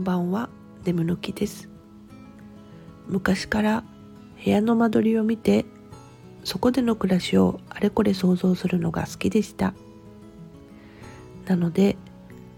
[0.00, 0.48] んばんは。
[0.84, 1.68] 眠ぬきです。
[3.06, 3.84] 昔から
[4.42, 5.66] 部屋の間取りを見て
[6.42, 9.74] そこでの暮らしをあれこれ想像するのが好きでした。
[11.46, 11.98] なので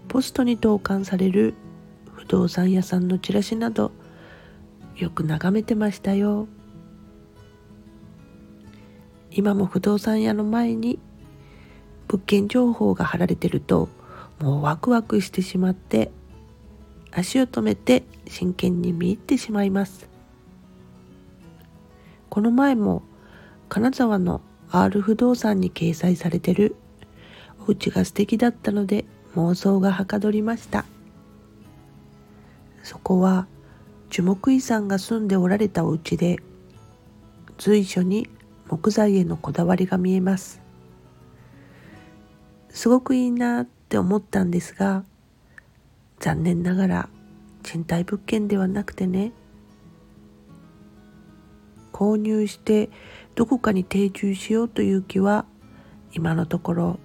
[0.07, 1.53] ポストに投函される
[2.13, 3.91] 不動産屋さんのチラシなど
[4.95, 6.47] よく眺めてましたよ。
[9.31, 10.97] 今も不動産屋の前に
[12.07, 13.89] 物件情報が貼られてると
[14.39, 16.11] もうワクワクしてしまって
[17.15, 20.09] 足を止めて真剣に見入ってしまいます。
[22.29, 23.03] この前も
[23.69, 26.75] 金沢の R 不動産に掲載されてる
[27.67, 30.85] お家が素敵だったので妄想がはかどりました。
[32.81, 33.47] そこは
[34.09, 36.39] 樹木医さんが住んでおられたお家で
[37.57, 38.27] 随所に
[38.67, 40.61] 木材へのこだわりが見えます。
[42.69, 45.03] すごくいいなって思ったんですが
[46.23, 47.09] 残念ながら
[47.63, 49.33] 賃貸物件ではなくてね
[51.91, 52.89] 購入して
[53.35, 55.45] どこかに定住しようという気は
[56.13, 56.99] 今のところ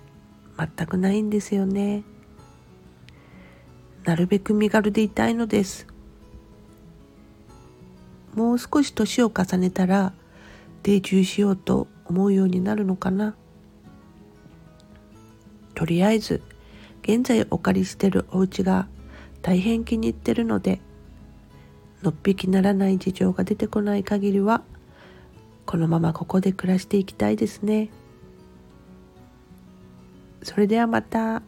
[0.57, 2.05] 全くないんですよね。
[4.05, 5.89] なるべく身軽でいたいのです。
[8.37, 10.13] もう少し年を重ねたら
[10.85, 13.35] 定住しようと思うようになるのかな。
[15.75, 16.41] とりあえず
[17.03, 18.87] 現在お借りしてるお家が
[19.43, 20.81] 大変気に入ってるので
[22.03, 24.63] のっぴきならない事情が出てこない限りは
[25.67, 27.91] このままここで暮らしていきたいですね。
[30.43, 31.43] それではまた。